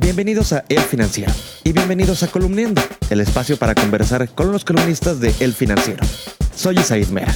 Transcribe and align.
Bienvenidos 0.00 0.52
a 0.52 0.64
El 0.68 0.78
Financiero 0.78 1.32
y 1.64 1.72
bienvenidos 1.72 2.22
a 2.22 2.28
Columniendo, 2.28 2.80
el 3.10 3.20
espacio 3.20 3.56
para 3.56 3.74
conversar 3.74 4.32
con 4.32 4.52
los 4.52 4.64
columnistas 4.64 5.18
de 5.18 5.34
El 5.40 5.52
Financiero. 5.52 6.06
Soy 6.54 6.78
Isaid 6.78 7.08
Mera. 7.08 7.34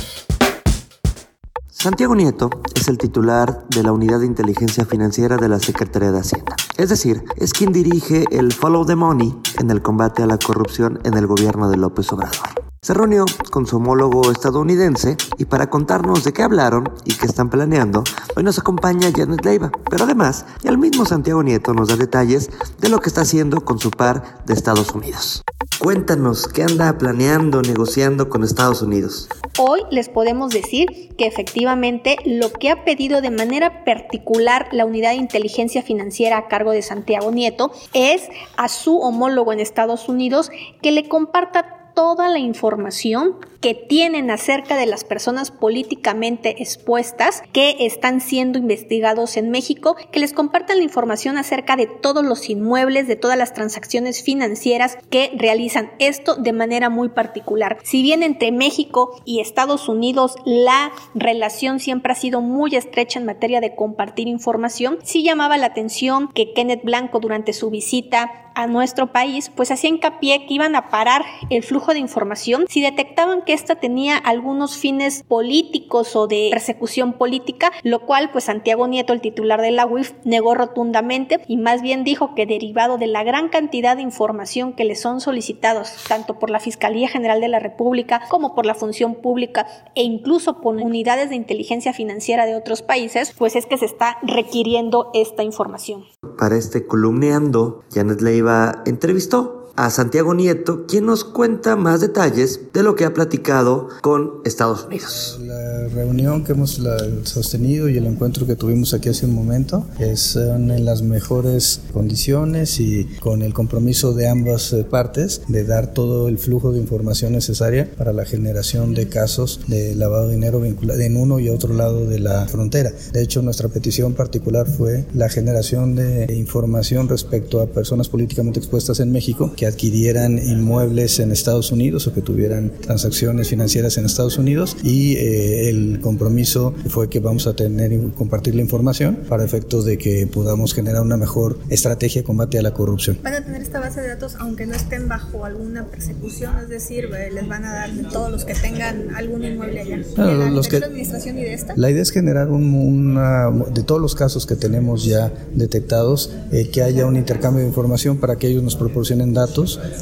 Santiago 1.68 2.14
Nieto 2.14 2.50
es 2.76 2.86
el 2.86 2.98
titular 2.98 3.64
de 3.68 3.82
la 3.82 3.90
Unidad 3.90 4.20
de 4.20 4.26
Inteligencia 4.26 4.84
Financiera 4.84 5.38
de 5.38 5.48
la 5.48 5.58
Secretaría 5.58 6.12
de 6.12 6.20
Hacienda. 6.20 6.54
Es 6.76 6.88
decir, 6.88 7.24
es 7.36 7.52
quien 7.52 7.72
dirige 7.72 8.26
el 8.30 8.52
Follow 8.52 8.86
the 8.86 8.94
Money 8.94 9.34
en 9.58 9.68
el 9.72 9.82
combate 9.82 10.22
a 10.22 10.26
la 10.26 10.38
corrupción 10.38 11.00
en 11.02 11.14
el 11.14 11.26
gobierno 11.26 11.68
de 11.68 11.78
López 11.78 12.12
Obrador. 12.12 12.51
Se 12.84 12.94
reunió 12.94 13.26
con 13.52 13.64
su 13.64 13.76
homólogo 13.76 14.32
estadounidense 14.32 15.16
y 15.38 15.44
para 15.44 15.70
contarnos 15.70 16.24
de 16.24 16.32
qué 16.32 16.42
hablaron 16.42 16.92
y 17.04 17.14
qué 17.14 17.26
están 17.26 17.48
planeando, 17.48 18.02
hoy 18.34 18.42
nos 18.42 18.58
acompaña 18.58 19.12
Janet 19.14 19.44
Leiva. 19.44 19.70
Pero 19.88 20.02
además, 20.02 20.46
el 20.64 20.78
mismo 20.78 21.04
Santiago 21.04 21.44
Nieto 21.44 21.74
nos 21.74 21.90
da 21.90 21.96
detalles 21.96 22.50
de 22.80 22.88
lo 22.88 22.98
que 22.98 23.08
está 23.08 23.20
haciendo 23.20 23.64
con 23.64 23.78
su 23.78 23.92
par 23.92 24.44
de 24.46 24.54
Estados 24.54 24.96
Unidos. 24.96 25.44
Cuéntanos, 25.78 26.48
¿qué 26.48 26.64
anda 26.64 26.98
planeando, 26.98 27.62
negociando 27.62 28.28
con 28.28 28.42
Estados 28.42 28.82
Unidos? 28.82 29.28
Hoy 29.60 29.82
les 29.92 30.08
podemos 30.08 30.52
decir 30.52 31.14
que 31.16 31.28
efectivamente 31.28 32.16
lo 32.24 32.52
que 32.52 32.70
ha 32.70 32.84
pedido 32.84 33.20
de 33.20 33.30
manera 33.30 33.84
particular 33.84 34.66
la 34.72 34.86
Unidad 34.86 35.10
de 35.10 35.18
Inteligencia 35.18 35.84
Financiera 35.84 36.36
a 36.36 36.48
cargo 36.48 36.72
de 36.72 36.82
Santiago 36.82 37.30
Nieto 37.30 37.70
es 37.94 38.28
a 38.56 38.68
su 38.68 38.98
homólogo 38.98 39.52
en 39.52 39.60
Estados 39.60 40.08
Unidos 40.08 40.50
que 40.82 40.90
le 40.90 41.08
comparta 41.08 41.81
toda 41.94 42.28
la 42.28 42.38
información 42.38 43.36
que 43.62 43.74
tienen 43.74 44.30
acerca 44.30 44.76
de 44.76 44.86
las 44.86 45.04
personas 45.04 45.52
políticamente 45.52 46.60
expuestas 46.62 47.42
que 47.52 47.76
están 47.80 48.20
siendo 48.20 48.58
investigados 48.58 49.36
en 49.36 49.50
México, 49.50 49.96
que 50.10 50.18
les 50.18 50.32
compartan 50.32 50.78
la 50.78 50.82
información 50.82 51.38
acerca 51.38 51.76
de 51.76 51.86
todos 51.86 52.24
los 52.24 52.50
inmuebles, 52.50 53.06
de 53.06 53.14
todas 53.14 53.38
las 53.38 53.54
transacciones 53.54 54.22
financieras 54.22 54.98
que 55.10 55.30
realizan 55.36 55.92
esto 56.00 56.34
de 56.34 56.52
manera 56.52 56.90
muy 56.90 57.08
particular. 57.08 57.78
Si 57.84 58.02
bien 58.02 58.24
entre 58.24 58.50
México 58.50 59.20
y 59.24 59.40
Estados 59.40 59.88
Unidos 59.88 60.34
la 60.44 60.90
relación 61.14 61.78
siempre 61.78 62.12
ha 62.12 62.16
sido 62.16 62.40
muy 62.40 62.74
estrecha 62.74 63.20
en 63.20 63.26
materia 63.26 63.60
de 63.60 63.76
compartir 63.76 64.26
información, 64.26 64.98
sí 65.04 65.22
llamaba 65.22 65.56
la 65.56 65.66
atención 65.66 66.28
que 66.34 66.52
Kenneth 66.52 66.82
Blanco 66.82 67.20
durante 67.20 67.52
su 67.52 67.70
visita 67.70 68.42
a 68.54 68.66
nuestro 68.66 69.12
país, 69.12 69.50
pues 69.54 69.70
hacía 69.70 69.90
hincapié 69.90 70.46
que 70.46 70.54
iban 70.54 70.76
a 70.76 70.88
parar 70.90 71.24
el 71.50 71.62
flujo 71.62 71.81
de 71.90 71.98
información 71.98 72.66
si 72.68 72.80
detectaban 72.80 73.42
que 73.42 73.52
ésta 73.52 73.76
tenía 73.76 74.16
algunos 74.16 74.76
fines 74.76 75.24
políticos 75.24 76.14
o 76.16 76.26
de 76.26 76.48
persecución 76.50 77.14
política, 77.14 77.72
lo 77.82 78.06
cual 78.06 78.30
pues 78.30 78.44
Santiago 78.44 78.86
Nieto, 78.86 79.12
el 79.12 79.20
titular 79.20 79.60
de 79.60 79.72
la 79.72 79.86
UIF, 79.86 80.12
negó 80.24 80.54
rotundamente 80.54 81.40
y 81.48 81.56
más 81.56 81.82
bien 81.82 82.04
dijo 82.04 82.34
que 82.34 82.46
derivado 82.46 82.98
de 82.98 83.06
la 83.08 83.24
gran 83.24 83.48
cantidad 83.48 83.96
de 83.96 84.02
información 84.02 84.72
que 84.72 84.84
le 84.84 84.94
son 84.94 85.20
solicitados 85.20 85.92
tanto 86.08 86.38
por 86.38 86.50
la 86.50 86.60
Fiscalía 86.60 87.08
General 87.08 87.40
de 87.40 87.48
la 87.48 87.58
República 87.58 88.22
como 88.28 88.54
por 88.54 88.66
la 88.66 88.74
Función 88.74 89.16
Pública 89.16 89.66
e 89.94 90.02
incluso 90.02 90.60
por 90.60 90.76
unidades 90.76 91.30
de 91.30 91.36
inteligencia 91.36 91.92
financiera 91.92 92.46
de 92.46 92.54
otros 92.54 92.82
países, 92.82 93.34
pues 93.36 93.56
es 93.56 93.66
que 93.66 93.78
se 93.78 93.86
está 93.86 94.18
requiriendo 94.22 95.10
esta 95.14 95.42
información. 95.42 96.04
Para 96.38 96.56
este 96.56 96.86
columneando, 96.86 97.84
Janet 97.92 98.20
Leiva 98.20 98.82
entrevistó 98.86 99.61
a 99.76 99.90
Santiago 99.90 100.34
Nieto, 100.34 100.86
quien 100.86 101.06
nos 101.06 101.24
cuenta 101.24 101.76
más 101.76 102.00
detalles 102.00 102.60
de 102.72 102.82
lo 102.82 102.94
que 102.94 103.04
ha 103.04 103.14
platicado 103.14 103.88
con 104.02 104.40
Estados 104.44 104.84
Unidos. 104.84 105.38
La 105.42 105.88
reunión 105.88 106.44
que 106.44 106.52
hemos 106.52 106.80
sostenido 107.24 107.88
y 107.88 107.96
el 107.96 108.06
encuentro 108.06 108.46
que 108.46 108.56
tuvimos 108.56 108.94
aquí 108.94 109.08
hace 109.08 109.26
un 109.26 109.34
momento 109.34 109.86
son 110.14 110.70
en 110.70 110.84
las 110.84 111.02
mejores 111.02 111.80
condiciones 111.92 112.80
y 112.80 113.04
con 113.20 113.42
el 113.42 113.54
compromiso 113.54 114.12
de 114.14 114.28
ambas 114.28 114.72
eh, 114.72 114.84
partes 114.84 115.42
de 115.48 115.64
dar 115.64 115.92
todo 115.92 116.28
el 116.28 116.38
flujo 116.38 116.72
de 116.72 116.78
información 116.78 117.32
necesaria 117.32 117.90
para 117.96 118.12
la 118.12 118.24
generación 118.24 118.94
de 118.94 119.08
casos 119.08 119.60
de 119.66 119.94
lavado 119.94 120.28
de 120.28 120.34
dinero 120.34 120.60
vinculado 120.60 121.00
en 121.00 121.16
uno 121.16 121.38
y 121.38 121.48
otro 121.48 121.74
lado 121.74 122.06
de 122.06 122.18
la 122.18 122.46
frontera. 122.46 122.92
De 123.12 123.22
hecho, 123.22 123.42
nuestra 123.42 123.68
petición 123.68 124.14
particular 124.14 124.66
fue 124.66 125.06
la 125.14 125.28
generación 125.28 125.94
de 125.94 126.32
información 126.34 127.08
respecto 127.08 127.60
a 127.60 127.66
personas 127.66 128.08
políticamente 128.08 128.58
expuestas 128.58 129.00
en 129.00 129.12
México 129.12 129.52
que 129.62 129.68
adquirieran 129.68 130.38
inmuebles 130.38 131.20
en 131.20 131.30
Estados 131.30 131.70
Unidos 131.70 132.08
o 132.08 132.12
que 132.12 132.20
tuvieran 132.20 132.72
transacciones 132.80 133.48
financieras 133.48 133.96
en 133.96 134.04
Estados 134.04 134.36
Unidos 134.36 134.76
y 134.82 135.14
eh, 135.18 135.68
el 135.68 136.00
compromiso 136.00 136.74
fue 136.88 137.08
que 137.08 137.20
vamos 137.20 137.46
a 137.46 137.54
tener 137.54 137.92
y 137.92 138.10
compartir 138.10 138.56
la 138.56 138.62
información 138.62 139.20
para 139.28 139.44
efectos 139.44 139.84
de 139.84 139.98
que 139.98 140.26
podamos 140.26 140.74
generar 140.74 141.02
una 141.02 141.16
mejor 141.16 141.60
estrategia 141.68 142.22
de 142.22 142.24
combate 142.24 142.58
a 142.58 142.62
la 142.62 142.74
corrupción. 142.74 143.20
¿Van 143.22 143.34
a 143.34 143.44
tener 143.44 143.62
esta 143.62 143.78
base 143.78 144.00
de 144.00 144.08
datos 144.08 144.34
aunque 144.40 144.66
no 144.66 144.74
estén 144.74 145.06
bajo 145.06 145.44
alguna 145.44 145.86
persecución? 145.86 146.58
Es 146.58 146.68
decir, 146.68 147.04
eh, 147.16 147.30
les 147.32 147.46
van 147.46 147.64
a 147.64 147.72
dar 147.72 147.90
todos 148.10 148.32
los 148.32 148.44
que 148.44 148.54
tengan 148.54 149.14
algún 149.14 149.44
inmueble 149.44 149.80
allá. 149.80 149.98
¿De 149.98 150.34
la, 150.34 150.50
los 150.50 150.66
que, 150.66 150.78
administración 150.78 151.38
y 151.38 151.42
de 151.42 151.54
esta? 151.54 151.74
La 151.76 151.88
idea 151.88 152.02
es 152.02 152.10
generar 152.10 152.50
un, 152.50 152.74
una, 152.74 153.48
de 153.72 153.84
todos 153.84 154.00
los 154.00 154.16
casos 154.16 154.44
que 154.44 154.56
tenemos 154.56 155.04
ya 155.04 155.32
detectados, 155.54 156.34
eh, 156.50 156.68
que 156.68 156.82
haya 156.82 157.06
un 157.06 157.14
intercambio 157.14 157.62
de 157.62 157.68
información 157.68 158.16
para 158.16 158.34
que 158.34 158.48
ellos 158.48 158.64
nos 158.64 158.74
proporcionen 158.74 159.32
datos 159.32 159.51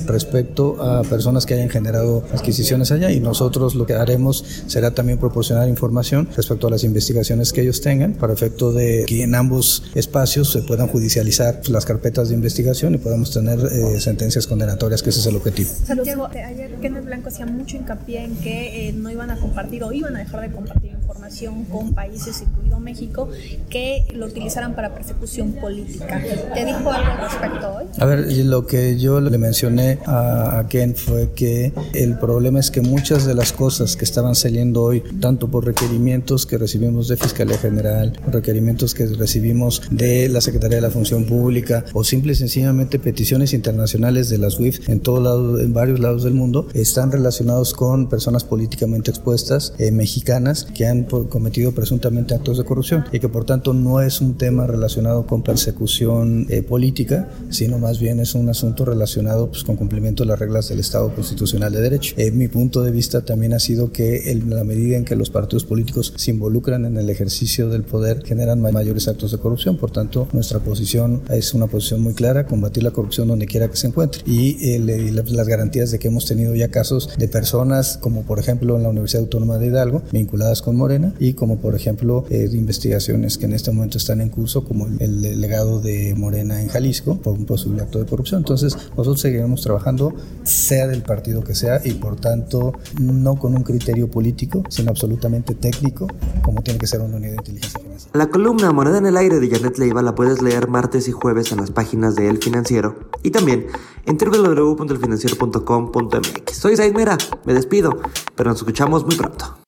respecto 0.06 0.82
a 0.82 1.02
personas 1.02 1.46
que 1.46 1.54
hayan 1.54 1.68
generado 1.68 2.24
adquisiciones 2.32 2.90
allá 2.92 3.10
y 3.10 3.20
nosotros 3.20 3.74
lo 3.74 3.86
que 3.86 3.94
haremos 3.94 4.44
será 4.66 4.92
también 4.92 5.18
proporcionar 5.18 5.68
información 5.68 6.28
respecto 6.36 6.66
a 6.66 6.70
las 6.70 6.84
investigaciones 6.84 7.52
que 7.52 7.62
ellos 7.62 7.80
tengan 7.80 8.14
para 8.14 8.32
efecto 8.32 8.72
de 8.72 9.04
que 9.06 9.22
en 9.22 9.34
ambos 9.34 9.82
espacios 9.94 10.50
se 10.52 10.62
puedan 10.62 10.88
judicializar 10.88 11.60
las 11.68 11.84
carpetas 11.84 12.28
de 12.28 12.34
investigación 12.34 12.94
y 12.94 12.98
podamos 12.98 13.32
tener 13.32 13.58
eh, 13.60 14.00
sentencias 14.00 14.46
condenatorias, 14.46 15.02
que 15.02 15.10
ese 15.10 15.20
es 15.20 15.26
el 15.26 15.36
objetivo. 15.36 15.70
Santiago, 15.86 16.26
ayer 16.26 16.76
Kenneth 16.80 17.04
Blanco 17.04 17.28
hacía 17.28 17.46
mucho 17.46 17.76
hincapié 17.76 18.24
en 18.24 18.36
que 18.36 18.88
eh, 18.88 18.92
no 18.92 19.10
iban 19.10 19.30
a 19.30 19.36
compartir 19.38 19.82
o 19.84 19.92
iban 19.92 20.16
a 20.16 20.20
dejar 20.20 20.40
de 20.42 20.54
compartir 20.54 20.99
información 21.10 21.64
con 21.64 21.92
países, 21.92 22.40
incluido 22.40 22.78
México, 22.78 23.28
que 23.68 24.06
lo 24.14 24.26
utilizaran 24.26 24.74
para 24.74 24.94
persecución 24.94 25.52
política. 25.52 26.22
¿Te 26.54 26.64
dijo 26.64 26.90
algo 26.90 27.10
al 27.10 27.18
respecto 27.28 27.74
hoy? 27.74 27.84
A 27.98 28.06
ver, 28.06 28.32
lo 28.44 28.66
que 28.66 28.98
yo 28.98 29.20
le 29.20 29.36
mencioné 29.36 29.98
a, 30.06 30.64
Ken 30.68 30.94
fue 30.94 31.32
que 31.32 31.72
el 31.94 32.16
problema 32.18 32.60
es 32.60 32.70
que 32.70 32.80
muchas 32.80 33.24
de 33.24 33.34
las 33.34 33.52
cosas 33.52 33.96
que 33.96 34.04
estaban 34.04 34.34
saliendo 34.34 34.82
hoy, 34.82 35.02
tanto 35.20 35.48
por 35.48 35.64
requerimientos 35.64 36.46
que 36.46 36.58
recibimos 36.58 37.08
de 37.08 37.16
Fiscalía 37.16 37.58
General, 37.58 38.12
requerimientos 38.28 38.94
que 38.94 39.06
recibimos 39.06 39.82
de 39.90 40.28
la 40.28 40.40
Secretaría 40.40 40.76
de 40.76 40.82
la 40.82 40.90
Función 40.90 41.24
Pública 41.24 41.84
o 41.92 42.04
simple 42.04 42.32
y 42.32 42.36
sencillamente 42.36 42.98
peticiones 42.98 43.52
internacionales 43.52 44.28
de 44.28 44.38
las 44.38 44.60
WIF 44.60 44.88
en 44.88 45.00
todo 45.00 45.20
lado, 45.20 45.60
en 45.60 45.72
varios 45.72 45.98
lados 45.98 46.22
del 46.22 46.34
mundo, 46.34 46.68
están 46.74 47.10
relacionados 47.10 47.74
con 47.74 48.08
personas 48.08 48.44
políticamente 48.44 49.10
expuestas 49.10 49.74
eh, 49.78 49.90
mexicanas 49.90 50.66
que 50.74 50.86
han 50.86 50.99
cometido 51.06 51.72
presuntamente 51.72 52.34
actos 52.34 52.58
de 52.58 52.64
corrupción 52.64 53.04
y 53.12 53.20
que 53.20 53.28
por 53.28 53.44
tanto 53.44 53.72
no 53.72 54.00
es 54.00 54.20
un 54.20 54.36
tema 54.36 54.66
relacionado 54.66 55.26
con 55.26 55.42
persecución 55.42 56.46
eh, 56.48 56.62
política, 56.62 57.28
sino 57.50 57.78
más 57.78 58.00
bien 58.00 58.20
es 58.20 58.34
un 58.34 58.48
asunto 58.48 58.84
relacionado 58.84 59.50
pues, 59.50 59.64
con 59.64 59.76
cumplimiento 59.76 60.22
de 60.22 60.28
las 60.28 60.38
reglas 60.38 60.68
del 60.68 60.80
Estado 60.80 61.14
constitucional 61.14 61.72
de 61.72 61.80
derecho. 61.80 62.14
En 62.16 62.38
mi 62.38 62.48
punto 62.48 62.82
de 62.82 62.90
vista 62.90 63.24
también 63.24 63.52
ha 63.52 63.60
sido 63.60 63.92
que 63.92 64.30
en 64.30 64.50
la 64.50 64.64
medida 64.64 64.96
en 64.96 65.04
que 65.04 65.16
los 65.16 65.30
partidos 65.30 65.64
políticos 65.64 66.12
se 66.16 66.30
involucran 66.30 66.84
en 66.84 66.96
el 66.96 67.10
ejercicio 67.10 67.68
del 67.68 67.82
poder 67.82 68.22
generan 68.24 68.60
mayores 68.60 69.08
actos 69.08 69.32
de 69.32 69.38
corrupción. 69.38 69.76
Por 69.76 69.90
tanto, 69.90 70.28
nuestra 70.32 70.60
posición 70.60 71.22
es 71.30 71.54
una 71.54 71.66
posición 71.66 72.02
muy 72.02 72.14
clara, 72.14 72.46
combatir 72.46 72.82
la 72.82 72.90
corrupción 72.90 73.28
donde 73.28 73.46
quiera 73.46 73.68
que 73.68 73.76
se 73.76 73.86
encuentre. 73.86 74.22
Y, 74.26 74.78
las 74.80 75.48
garantías 75.48 75.90
de 75.90 75.98
que 75.98 76.08
hemos 76.08 76.26
tenido 76.26 76.54
ya 76.54 76.68
casos 76.68 77.10
de 77.16 77.28
personas 77.28 77.98
como 77.98 78.22
por 78.22 78.38
ejemplo 78.38 78.76
en 78.76 78.82
la 78.82 78.88
Universidad 78.88 79.22
Autónoma 79.22 79.58
de 79.58 79.66
Hidalgo 79.68 80.02
vinculadas 80.12 80.62
con 80.62 80.76
Morena 80.90 81.14
y 81.20 81.34
como 81.34 81.58
por 81.58 81.76
ejemplo 81.76 82.24
eh, 82.30 82.48
investigaciones 82.52 83.38
que 83.38 83.46
en 83.46 83.52
este 83.52 83.70
momento 83.70 83.98
están 83.98 84.20
en 84.20 84.28
curso 84.28 84.64
como 84.64 84.86
el, 84.86 85.00
el 85.00 85.22
delegado 85.22 85.80
de 85.80 86.16
Morena 86.16 86.60
en 86.60 86.66
Jalisco 86.68 87.20
por 87.20 87.34
un 87.34 87.46
posible 87.46 87.82
acto 87.82 88.00
de 88.00 88.06
corrupción. 88.06 88.40
Entonces 88.40 88.76
nosotros 88.96 89.20
seguiremos 89.20 89.62
trabajando, 89.62 90.12
sea 90.42 90.88
del 90.88 91.02
partido 91.02 91.44
que 91.44 91.54
sea, 91.54 91.80
y 91.84 91.92
por 91.92 92.16
tanto 92.16 92.72
no 93.00 93.36
con 93.36 93.54
un 93.54 93.62
criterio 93.62 94.10
político, 94.10 94.64
sino 94.68 94.90
absolutamente 94.90 95.54
técnico, 95.54 96.08
como 96.42 96.60
tiene 96.62 96.80
que 96.80 96.88
ser 96.88 97.02
una 97.02 97.18
unidad 97.18 97.34
de 97.34 97.36
inteligencia. 97.36 97.78
La 98.12 98.28
columna 98.28 98.72
Moneda 98.72 98.98
en 98.98 99.06
el 99.06 99.16
Aire 99.16 99.38
de 99.38 99.48
Janet 99.48 99.78
Leiva 99.78 100.02
la 100.02 100.16
puedes 100.16 100.42
leer 100.42 100.66
martes 100.66 101.06
y 101.06 101.12
jueves 101.12 101.52
en 101.52 101.58
las 101.58 101.70
páginas 101.70 102.16
de 102.16 102.28
El 102.28 102.38
Financiero 102.38 102.98
y 103.22 103.30
también 103.30 103.66
en 104.06 104.18
www.elfinanciero.com.mx. 104.18 106.56
Soy 106.56 106.76
Zaid 106.76 106.94
Mera, 106.94 107.16
me 107.44 107.54
despido, 107.54 107.96
pero 108.34 108.50
nos 108.50 108.58
escuchamos 108.58 109.06
muy 109.06 109.14
pronto. 109.14 109.59